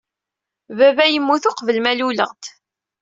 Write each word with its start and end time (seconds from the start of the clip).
Baba 0.77 1.05
yemmut 1.07 1.43
uqbel 1.49 1.77
ma 1.81 1.93
luleɣ-d. 1.99 2.43